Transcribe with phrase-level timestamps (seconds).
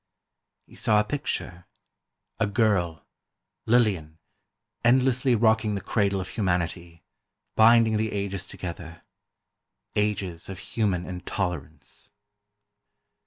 [0.65, 1.67] He saw a picture:
[2.39, 7.03] a girl—Lillian—endlessly rocking the cradle of humanity,
[7.55, 12.09] binding the ages together—ages of human intolerance.